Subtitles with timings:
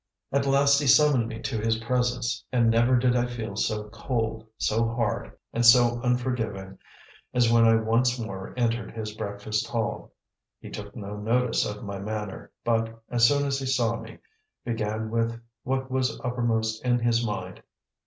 [0.31, 4.47] At last he summoned me to his presence, and never did I feel so cold,
[4.57, 6.79] so hard, and so unforgiving,
[7.35, 10.11] as when I once more entered his breakfast hall.
[10.59, 14.17] He took no notice of my manner, but, as soon as he saw me,
[14.65, 17.61] began with what was uppermost in his mind.